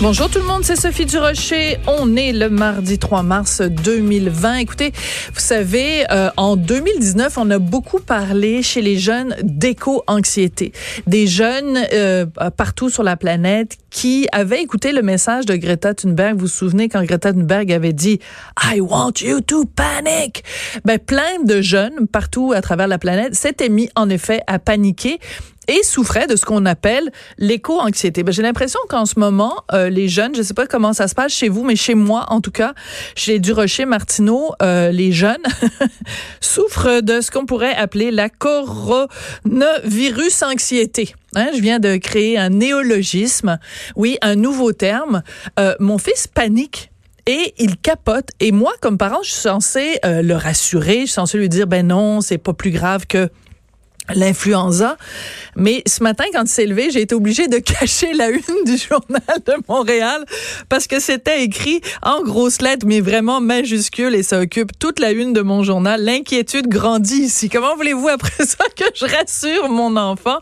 Bonjour 0.00 0.28
tout 0.28 0.40
le 0.40 0.44
monde, 0.44 0.64
c'est 0.64 0.74
Sophie 0.74 1.06
Durocher. 1.06 1.78
On 1.86 2.16
est 2.16 2.32
le 2.32 2.50
mardi 2.50 2.98
3 2.98 3.22
mars 3.22 3.62
2020. 3.62 4.56
Écoutez, 4.56 4.92
vous 5.32 5.40
savez, 5.40 6.04
euh, 6.10 6.30
en 6.36 6.56
2019, 6.56 7.38
on 7.38 7.48
a 7.50 7.60
beaucoup 7.60 8.00
parlé 8.00 8.62
chez 8.62 8.82
les 8.82 8.98
jeunes 8.98 9.36
d'éco-anxiété. 9.42 10.72
Des 11.06 11.28
jeunes 11.28 11.78
euh, 11.92 12.26
partout 12.56 12.90
sur 12.90 13.04
la 13.04 13.16
planète 13.16 13.78
qui 13.88 14.26
avaient 14.32 14.60
écouté 14.60 14.90
le 14.90 15.00
message 15.00 15.46
de 15.46 15.54
Greta 15.54 15.94
Thunberg. 15.94 16.34
Vous 16.34 16.40
vous 16.40 16.48
souvenez 16.48 16.88
quand 16.88 17.02
Greta 17.04 17.32
Thunberg 17.32 17.70
avait 17.72 17.92
dit 17.92 18.18
I 18.62 18.80
want 18.80 19.12
you 19.22 19.40
to 19.42 19.64
panic. 19.64 20.42
Ben, 20.84 20.98
plein 20.98 21.42
de 21.44 21.62
jeunes 21.62 22.08
partout 22.08 22.52
à 22.52 22.60
travers 22.60 22.88
la 22.88 22.98
planète 22.98 23.36
s'étaient 23.36 23.68
mis 23.68 23.88
en 23.94 24.10
effet 24.10 24.40
à 24.48 24.58
paniquer 24.58 25.20
et 25.68 25.82
souffrait 25.82 26.26
de 26.26 26.36
ce 26.36 26.44
qu'on 26.44 26.66
appelle 26.66 27.10
l'éco-anxiété. 27.38 28.22
Ben, 28.22 28.32
j'ai 28.32 28.42
l'impression 28.42 28.80
qu'en 28.88 29.06
ce 29.06 29.18
moment, 29.18 29.64
euh, 29.72 29.88
les 29.88 30.08
jeunes, 30.08 30.34
je 30.34 30.42
sais 30.42 30.54
pas 30.54 30.66
comment 30.66 30.92
ça 30.92 31.08
se 31.08 31.14
passe 31.14 31.32
chez 31.32 31.48
vous, 31.48 31.64
mais 31.64 31.76
chez 31.76 31.94
moi, 31.94 32.26
en 32.28 32.40
tout 32.40 32.50
cas, 32.50 32.74
chez 33.14 33.38
Durocher 33.38 33.84
Martineau, 33.84 34.52
euh, 34.62 34.90
les 34.90 35.12
jeunes 35.12 35.42
souffrent 36.40 37.00
de 37.00 37.20
ce 37.20 37.30
qu'on 37.30 37.46
pourrait 37.46 37.74
appeler 37.74 38.10
la 38.10 38.28
coronavirus 38.28 40.42
anxiété. 40.42 41.14
Hein, 41.36 41.48
je 41.54 41.60
viens 41.60 41.80
de 41.80 41.96
créer 41.96 42.38
un 42.38 42.50
néologisme, 42.50 43.58
oui, 43.96 44.18
un 44.22 44.36
nouveau 44.36 44.72
terme. 44.72 45.22
Euh, 45.58 45.74
mon 45.80 45.98
fils 45.98 46.28
panique 46.28 46.90
et 47.26 47.54
il 47.58 47.76
capote. 47.76 48.28
Et 48.40 48.52
moi, 48.52 48.72
comme 48.80 48.98
parent, 48.98 49.22
je 49.22 49.30
suis 49.30 49.40
censée 49.40 49.98
euh, 50.04 50.22
le 50.22 50.34
rassurer, 50.34 51.00
je 51.00 51.06
suis 51.06 51.08
censée 51.08 51.38
lui 51.38 51.48
dire, 51.48 51.66
ben 51.66 51.86
non, 51.86 52.20
c'est 52.20 52.38
pas 52.38 52.52
plus 52.52 52.70
grave 52.70 53.06
que 53.06 53.28
l'influenza. 54.12 54.96
Mais 55.56 55.82
ce 55.86 56.02
matin, 56.02 56.24
quand 56.32 56.42
il 56.42 56.48
s'est 56.48 56.66
levé, 56.66 56.90
j'ai 56.90 57.00
été 57.00 57.14
obligée 57.14 57.48
de 57.48 57.58
cacher 57.58 58.12
la 58.12 58.28
une 58.28 58.64
du 58.64 58.76
journal 58.76 59.22
de 59.46 59.54
Montréal 59.68 60.24
parce 60.68 60.86
que 60.86 61.00
c'était 61.00 61.42
écrit 61.42 61.80
en 62.02 62.22
grosses 62.22 62.60
lettres, 62.60 62.86
mais 62.86 63.00
vraiment 63.00 63.40
majuscules 63.40 64.14
et 64.14 64.22
ça 64.22 64.40
occupe 64.40 64.78
toute 64.78 65.00
la 65.00 65.12
une 65.12 65.32
de 65.32 65.40
mon 65.40 65.62
journal. 65.62 66.02
L'inquiétude 66.02 66.68
grandit 66.68 67.22
ici. 67.22 67.48
Comment 67.48 67.76
voulez-vous 67.76 68.08
après 68.08 68.44
ça 68.44 68.64
que 68.76 68.84
je 68.94 69.06
rassure 69.06 69.68
mon 69.68 69.96
enfant? 69.96 70.38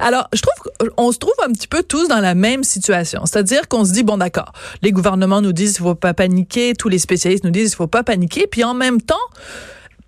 Alors, 0.00 0.28
je 0.32 0.40
trouve 0.40 0.90
qu'on 0.96 1.12
se 1.12 1.18
trouve 1.18 1.34
un 1.46 1.52
petit 1.52 1.68
peu 1.68 1.82
tous 1.82 2.08
dans 2.08 2.20
la 2.20 2.34
même 2.34 2.64
situation. 2.64 3.26
C'est-à-dire 3.26 3.68
qu'on 3.68 3.84
se 3.84 3.92
dit, 3.92 4.02
bon, 4.02 4.18
d'accord, 4.18 4.52
les 4.82 4.92
gouvernements 4.92 5.42
nous 5.42 5.52
disent 5.52 5.74
qu'il 5.74 5.84
faut 5.84 5.94
pas 5.94 6.14
paniquer, 6.14 6.74
tous 6.74 6.88
les 6.88 6.98
spécialistes 6.98 7.44
nous 7.44 7.50
disent 7.50 7.70
qu'il 7.70 7.76
faut 7.76 7.86
pas 7.86 8.02
paniquer, 8.02 8.46
puis 8.46 8.64
en 8.64 8.74
même 8.74 9.00
temps, 9.00 9.14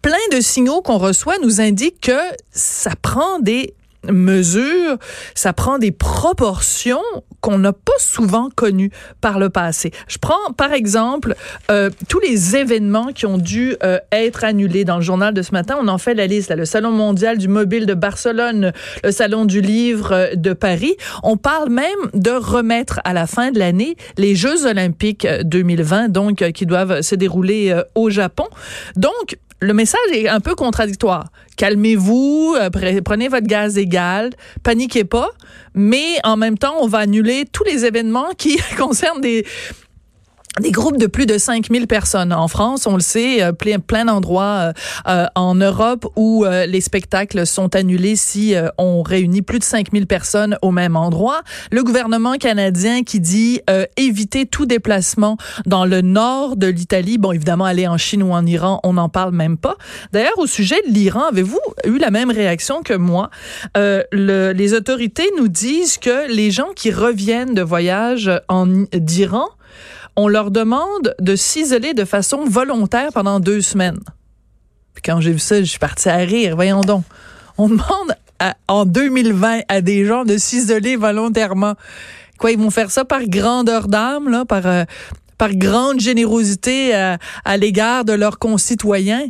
plein 0.06 0.38
de 0.38 0.40
signaux 0.40 0.82
qu'on 0.82 0.98
reçoit 0.98 1.34
nous 1.42 1.60
indiquent 1.60 2.02
que 2.02 2.20
ça 2.52 2.92
prend 3.02 3.40
des 3.40 3.74
mesures, 4.04 4.98
ça 5.34 5.52
prend 5.52 5.78
des 5.78 5.90
proportions 5.90 7.02
qu'on 7.40 7.58
n'a 7.58 7.72
pas 7.72 7.98
souvent 7.98 8.48
connues 8.54 8.92
par 9.20 9.40
le 9.40 9.50
passé. 9.50 9.90
Je 10.06 10.18
prends 10.18 10.52
par 10.56 10.72
exemple 10.72 11.34
euh, 11.72 11.90
tous 12.08 12.20
les 12.20 12.54
événements 12.54 13.08
qui 13.08 13.26
ont 13.26 13.36
dû 13.36 13.74
euh, 13.82 13.98
être 14.12 14.44
annulés 14.44 14.84
dans 14.84 14.94
le 14.94 15.02
journal 15.02 15.34
de 15.34 15.42
ce 15.42 15.50
matin. 15.50 15.76
On 15.80 15.88
en 15.88 15.98
fait 15.98 16.14
la 16.14 16.28
liste. 16.28 16.50
Là, 16.50 16.54
le 16.56 16.66
Salon 16.66 16.92
mondial 16.92 17.36
du 17.36 17.48
mobile 17.48 17.84
de 17.84 17.94
Barcelone, 17.94 18.72
le 19.02 19.10
Salon 19.10 19.44
du 19.44 19.60
livre 19.60 20.12
euh, 20.12 20.34
de 20.36 20.52
Paris. 20.52 20.94
On 21.24 21.36
parle 21.36 21.70
même 21.70 21.84
de 22.14 22.30
remettre 22.30 23.00
à 23.02 23.12
la 23.12 23.26
fin 23.26 23.50
de 23.50 23.58
l'année 23.58 23.96
les 24.18 24.36
Jeux 24.36 24.66
olympiques 24.66 25.26
2020, 25.42 26.10
donc 26.10 26.52
qui 26.52 26.64
doivent 26.64 27.00
se 27.00 27.16
dérouler 27.16 27.74
au 27.96 28.08
Japon. 28.08 28.46
Donc 28.94 29.36
le 29.60 29.72
message 29.72 30.00
est 30.12 30.28
un 30.28 30.40
peu 30.40 30.54
contradictoire. 30.54 31.30
Calmez-vous, 31.56 32.56
euh, 32.58 32.70
prenez 32.70 33.28
votre 33.28 33.46
gaz 33.46 33.78
égal, 33.78 34.30
paniquez 34.62 35.04
pas, 35.04 35.30
mais 35.74 36.18
en 36.24 36.36
même 36.36 36.58
temps, 36.58 36.74
on 36.80 36.86
va 36.86 36.98
annuler 36.98 37.44
tous 37.50 37.64
les 37.64 37.84
événements 37.84 38.30
qui 38.36 38.58
concernent 38.76 39.20
des 39.20 39.46
des 40.60 40.70
groupes 40.70 40.96
de 40.96 41.06
plus 41.06 41.26
de 41.26 41.36
5000 41.36 41.86
personnes 41.86 42.32
en 42.32 42.48
France, 42.48 42.86
on 42.86 42.94
le 42.94 43.00
sait, 43.00 43.42
euh, 43.42 43.52
plein, 43.52 43.78
plein 43.78 44.06
d'endroits 44.06 44.44
euh, 44.44 44.72
euh, 45.06 45.26
en 45.34 45.54
Europe 45.54 46.06
où 46.16 46.44
les 46.66 46.80
spectacles 46.80 47.46
sont 47.46 47.74
annulés 47.74 48.16
si 48.16 48.54
on 48.78 49.02
réunit 49.02 49.42
plus 49.42 49.58
de 49.58 49.64
5000 49.64 50.06
personnes 50.06 50.56
au 50.62 50.70
même 50.70 50.96
endroit. 50.96 51.42
Le 51.70 51.82
gouvernement 51.82 52.34
canadien 52.34 53.02
qui 53.02 53.20
dit 53.20 53.60
éviter 53.96 54.46
tout 54.46 54.66
déplacement 54.66 55.36
dans 55.66 55.84
le 55.84 56.00
nord 56.00 56.56
de 56.56 56.66
l'Italie. 56.66 57.18
Bon, 57.18 57.32
évidemment, 57.32 57.64
aller 57.64 57.88
en 57.88 57.98
Chine 57.98 58.22
ou 58.22 58.32
en 58.32 58.46
Iran, 58.46 58.80
on 58.84 58.94
n'en 58.94 59.08
parle 59.08 59.32
même 59.32 59.56
pas. 59.56 59.76
D'ailleurs, 60.12 60.38
au 60.38 60.46
sujet 60.46 60.80
de 60.86 60.92
l'Iran, 60.92 61.24
avez-vous 61.30 61.60
eu 61.84 61.98
la 61.98 62.10
même 62.10 62.30
réaction 62.30 62.82
que 62.82 62.94
moi? 62.94 63.30
Le, 63.74 64.52
les 64.52 64.74
autorités 64.74 65.28
nous 65.38 65.48
disent 65.48 65.98
que 65.98 66.30
les 66.30 66.50
gens 66.50 66.70
qui 66.74 66.90
reviennent 66.90 67.54
de 67.54 67.62
voyage 67.62 68.30
en 68.48 68.66
d'Iran 68.92 69.48
on 70.16 70.28
leur 70.28 70.50
demande 70.50 71.14
de 71.20 71.36
s'isoler 71.36 71.94
de 71.94 72.04
façon 72.04 72.44
volontaire 72.44 73.10
pendant 73.12 73.38
deux 73.38 73.60
semaines. 73.60 74.00
Puis 74.94 75.02
quand 75.02 75.20
j'ai 75.20 75.32
vu 75.32 75.38
ça, 75.38 75.60
je 75.60 75.68
suis 75.68 75.78
partie 75.78 76.08
à 76.08 76.16
rire. 76.16 76.56
Voyons 76.56 76.80
donc. 76.80 77.04
On 77.58 77.68
demande 77.68 78.14
en 78.68 78.86
2020 78.86 79.60
à 79.68 79.80
des 79.82 80.06
gens 80.06 80.24
de 80.24 80.38
s'isoler 80.38 80.96
volontairement. 80.96 81.74
Quoi, 82.38 82.52
ils 82.52 82.58
vont 82.58 82.70
faire 82.70 82.90
ça 82.90 83.04
par 83.04 83.24
grandeur 83.24 83.88
d'âme, 83.88 84.28
là, 84.30 84.44
par, 84.44 84.66
euh, 84.66 84.84
grande 85.52 86.00
générosité 86.00 86.94
à, 86.94 87.56
l'égard 87.58 88.04
de 88.04 88.14
leurs 88.14 88.38
concitoyens? 88.38 89.26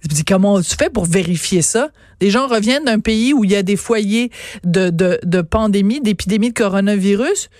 Je 0.00 0.08
me 0.08 0.14
dis, 0.14 0.24
comment 0.24 0.60
tu 0.62 0.74
fais 0.76 0.88
pour 0.88 1.04
vérifier 1.04 1.60
ça? 1.60 1.90
Des 2.20 2.30
gens 2.30 2.46
reviennent 2.46 2.84
d'un 2.84 3.00
pays 3.00 3.34
où 3.34 3.44
il 3.44 3.50
y 3.50 3.56
a 3.56 3.62
des 3.62 3.76
foyers 3.76 4.30
de 4.64 5.40
pandémie, 5.42 6.00
d'épidémie 6.00 6.48
de 6.48 6.54
coronavirus 6.54 7.50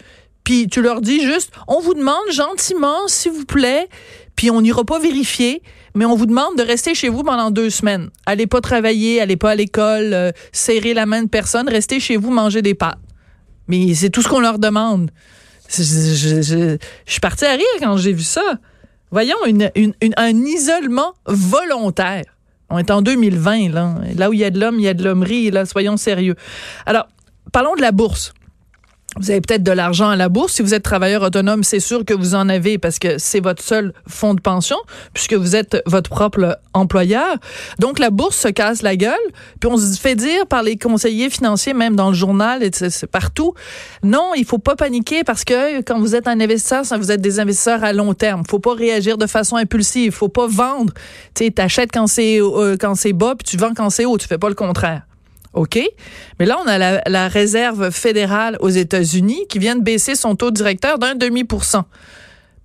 puis 0.44 0.68
tu 0.68 0.82
leur 0.82 1.00
dis 1.00 1.24
juste, 1.24 1.52
on 1.68 1.80
vous 1.80 1.94
demande 1.94 2.30
gentiment, 2.30 3.06
s'il 3.06 3.32
vous 3.32 3.44
plaît, 3.44 3.88
puis 4.36 4.50
on 4.50 4.60
n'ira 4.60 4.84
pas 4.84 4.98
vérifier, 4.98 5.62
mais 5.94 6.04
on 6.04 6.16
vous 6.16 6.26
demande 6.26 6.56
de 6.56 6.62
rester 6.62 6.94
chez 6.94 7.08
vous 7.08 7.22
pendant 7.22 7.50
deux 7.50 7.70
semaines. 7.70 8.10
Allez 8.26 8.46
pas 8.46 8.60
travailler, 8.60 9.20
allez 9.20 9.36
pas 9.36 9.50
à 9.50 9.54
l'école, 9.54 10.14
euh, 10.14 10.32
serrer 10.52 10.94
la 10.94 11.06
main 11.06 11.22
de 11.22 11.28
personne, 11.28 11.68
restez 11.68 12.00
chez 12.00 12.16
vous, 12.16 12.30
manger 12.30 12.62
des 12.62 12.74
pâtes. 12.74 12.98
Mais 13.68 13.94
c'est 13.94 14.10
tout 14.10 14.22
ce 14.22 14.28
qu'on 14.28 14.40
leur 14.40 14.58
demande. 14.58 15.10
Je, 15.68 16.76
suis 17.06 17.20
partie 17.20 17.44
à 17.44 17.52
rire 17.52 17.66
quand 17.78 17.96
j'ai 17.96 18.12
vu 18.12 18.24
ça. 18.24 18.58
Voyons, 19.12 19.36
un 19.44 20.44
isolement 20.44 21.14
volontaire. 21.26 22.24
On 22.70 22.78
est 22.78 22.90
en 22.90 23.02
2020, 23.02 23.70
là. 23.70 23.94
Là 24.16 24.30
où 24.30 24.32
il 24.32 24.38
y 24.38 24.44
a 24.44 24.50
de 24.50 24.58
l'homme, 24.58 24.78
il 24.78 24.84
y 24.84 24.88
a 24.88 24.94
de 24.94 25.04
l'hommerie, 25.04 25.50
là. 25.50 25.66
Soyons 25.66 25.96
sérieux. 25.96 26.36
Alors, 26.86 27.08
parlons 27.52 27.74
de 27.74 27.80
la 27.80 27.92
bourse. 27.92 28.32
Vous 29.16 29.32
avez 29.32 29.40
peut-être 29.40 29.64
de 29.64 29.72
l'argent 29.72 30.08
à 30.08 30.14
la 30.14 30.28
bourse. 30.28 30.54
Si 30.54 30.62
vous 30.62 30.72
êtes 30.72 30.84
travailleur 30.84 31.22
autonome, 31.22 31.64
c'est 31.64 31.80
sûr 31.80 32.04
que 32.04 32.14
vous 32.14 32.36
en 32.36 32.48
avez 32.48 32.78
parce 32.78 33.00
que 33.00 33.18
c'est 33.18 33.40
votre 33.40 33.62
seul 33.62 33.92
fonds 34.06 34.34
de 34.34 34.40
pension 34.40 34.76
puisque 35.12 35.34
vous 35.34 35.56
êtes 35.56 35.82
votre 35.84 36.10
propre 36.10 36.58
employeur. 36.74 37.36
Donc 37.80 37.98
la 37.98 38.10
bourse 38.10 38.36
se 38.36 38.48
casse 38.48 38.82
la 38.82 38.94
gueule. 38.94 39.18
Puis 39.58 39.68
on 39.68 39.76
se 39.76 39.98
fait 39.98 40.14
dire 40.14 40.46
par 40.46 40.62
les 40.62 40.76
conseillers 40.76 41.28
financiers, 41.28 41.74
même 41.74 41.96
dans 41.96 42.10
le 42.10 42.14
journal 42.14 42.62
et 42.62 42.70
partout, 43.10 43.52
non, 44.04 44.30
il 44.36 44.44
faut 44.44 44.58
pas 44.58 44.76
paniquer 44.76 45.24
parce 45.24 45.44
que 45.44 45.80
quand 45.82 45.98
vous 45.98 46.14
êtes 46.14 46.28
un 46.28 46.38
investisseur, 46.38 46.84
vous 46.96 47.10
êtes 47.10 47.20
des 47.20 47.40
investisseurs 47.40 47.82
à 47.82 47.92
long 47.92 48.14
terme. 48.14 48.44
Faut 48.48 48.60
pas 48.60 48.74
réagir 48.74 49.18
de 49.18 49.26
façon 49.26 49.56
impulsive. 49.56 50.12
Faut 50.12 50.28
pas 50.28 50.46
vendre. 50.46 50.92
Tu 51.34 51.46
sais, 51.46 51.50
t'achètes 51.50 51.90
quand 51.92 52.06
c'est 52.06 52.40
euh, 52.40 52.76
quand 52.80 52.94
c'est 52.94 53.12
bas 53.12 53.34
puis 53.36 53.44
tu 53.44 53.56
vends 53.56 53.74
quand 53.74 53.90
c'est 53.90 54.04
haut. 54.04 54.18
Tu 54.18 54.28
fais 54.28 54.38
pas 54.38 54.48
le 54.48 54.54
contraire. 54.54 55.02
OK? 55.52 55.80
Mais 56.38 56.46
là, 56.46 56.58
on 56.64 56.68
a 56.68 57.00
la, 57.08 57.28
réserve 57.28 57.90
fédérale 57.90 58.56
aux 58.60 58.68
États-Unis 58.68 59.46
qui 59.48 59.58
vient 59.58 59.76
de 59.76 59.82
baisser 59.82 60.14
son 60.14 60.36
taux 60.36 60.50
directeur 60.50 60.98
d'un 60.98 61.14
demi 61.14 61.44
pour 61.44 61.64
cent. 61.64 61.84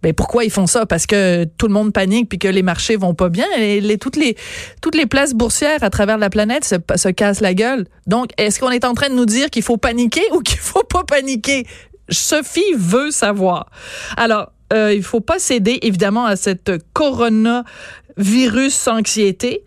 Ben 0.04 0.14
pourquoi 0.14 0.44
ils 0.44 0.52
font 0.52 0.68
ça? 0.68 0.86
Parce 0.86 1.08
que 1.08 1.46
tout 1.46 1.68
le 1.68 1.74
monde 1.74 1.92
panique 1.92 2.30
puis 2.30 2.38
que 2.38 2.48
les 2.48 2.62
marchés 2.62 2.96
vont 2.96 3.16
pas 3.16 3.30
bien. 3.30 3.48
Et 3.58 3.98
toutes 3.98 4.18
les 4.18 4.36
toutes 4.82 4.96
les 4.96 5.08
places 5.08 5.34
boursières 5.34 5.84
à 5.84 5.90
travers 5.90 6.20
la 6.20 6.30
planète 6.30 6.64
se, 6.64 6.76
se 6.96 7.10
cassent 7.10 7.42
la 7.42 7.56
gueule. 7.56 7.88
Donc, 8.06 8.30
est-ce 8.38 8.60
qu'on 8.60 8.70
est 8.70 8.86
en 8.86 8.94
train 8.94 9.10
de 9.10 9.16
nous 9.16 9.26
dire 9.26 9.50
qu'il 9.50 9.64
faut 9.64 9.78
paniquer 9.78 10.22
ou 10.34 10.42
qu'il 10.42 10.60
faut 10.60 10.84
pas 10.84 11.04
paniquer? 11.04 11.66
Sophie 12.10 12.76
veut 12.78 13.10
savoir. 13.10 13.72
Alors, 14.16 14.52
euh, 14.74 14.94
il 14.94 15.04
faut 15.04 15.22
pas 15.22 15.40
céder 15.40 15.80
évidemment 15.81 16.26
à 16.26 16.36
cette 16.36 16.72
coronavirus 16.94 18.88
anxiété 18.88 19.64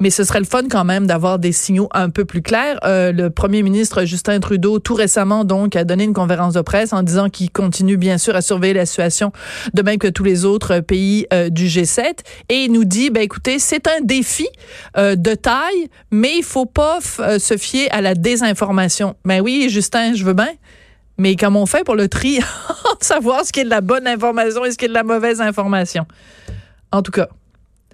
mais 0.00 0.10
ce 0.10 0.24
serait 0.24 0.40
le 0.40 0.46
fun 0.46 0.62
quand 0.68 0.84
même 0.84 1.06
d'avoir 1.06 1.38
des 1.38 1.52
signaux 1.52 1.88
un 1.92 2.10
peu 2.10 2.24
plus 2.24 2.42
clairs. 2.42 2.78
Euh, 2.84 3.12
le 3.12 3.30
premier 3.30 3.62
ministre 3.62 4.04
Justin 4.04 4.40
Trudeau, 4.40 4.78
tout 4.78 4.94
récemment, 4.94 5.44
donc, 5.44 5.76
a 5.76 5.84
donné 5.84 6.04
une 6.04 6.14
conférence 6.14 6.54
de 6.54 6.62
presse 6.62 6.92
en 6.92 7.02
disant 7.02 7.28
qu'il 7.28 7.50
continue, 7.50 7.96
bien 7.96 8.18
sûr, 8.18 8.34
à 8.34 8.42
surveiller 8.42 8.74
la 8.74 8.86
situation, 8.86 9.32
de 9.74 9.82
même 9.82 9.98
que 9.98 10.08
tous 10.08 10.24
les 10.24 10.44
autres 10.44 10.80
pays 10.80 11.26
euh, 11.32 11.50
du 11.50 11.66
G7. 11.66 12.02
Et 12.48 12.64
il 12.64 12.72
nous 12.72 12.84
dit, 12.84 13.10
ben 13.10 13.22
écoutez, 13.22 13.58
c'est 13.58 13.86
un 13.86 14.00
défi 14.02 14.48
euh, 14.96 15.16
de 15.16 15.34
taille, 15.34 15.88
mais 16.10 16.38
il 16.38 16.42
faut 16.42 16.66
pas 16.66 17.00
se 17.00 17.56
fier 17.56 17.88
à 17.90 18.00
la 18.00 18.14
désinformation. 18.14 19.14
Ben 19.24 19.40
oui, 19.40 19.68
Justin, 19.68 20.14
je 20.14 20.24
veux 20.24 20.32
bien. 20.32 20.48
Mais 21.18 21.36
comment 21.36 21.62
on 21.62 21.66
fait 21.66 21.84
pour 21.84 21.96
le 21.96 22.08
tri, 22.08 22.40
savoir 23.02 23.44
ce 23.44 23.52
qui 23.52 23.60
est 23.60 23.64
de 23.64 23.68
la 23.68 23.82
bonne 23.82 24.06
information 24.06 24.64
et 24.64 24.70
ce 24.70 24.78
qui 24.78 24.86
est 24.86 24.88
de 24.88 24.94
la 24.94 25.02
mauvaise 25.02 25.42
information? 25.42 26.06
En 26.92 27.02
tout 27.02 27.12
cas, 27.12 27.28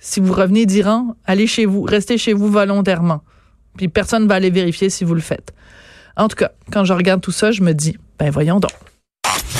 si 0.00 0.20
vous 0.20 0.32
revenez 0.32 0.66
d'Iran, 0.66 1.16
allez 1.24 1.46
chez 1.46 1.66
vous, 1.66 1.82
restez 1.82 2.18
chez 2.18 2.32
vous 2.32 2.48
volontairement. 2.48 3.22
Puis 3.76 3.88
personne 3.88 4.24
ne 4.24 4.28
va 4.28 4.36
aller 4.36 4.50
vérifier 4.50 4.90
si 4.90 5.04
vous 5.04 5.14
le 5.14 5.20
faites. 5.20 5.52
En 6.16 6.28
tout 6.28 6.36
cas, 6.36 6.52
quand 6.72 6.84
je 6.84 6.92
regarde 6.92 7.20
tout 7.20 7.32
ça, 7.32 7.52
je 7.52 7.62
me 7.62 7.72
dis, 7.72 7.96
ben 8.18 8.30
voyons 8.30 8.60
donc. 8.60 8.72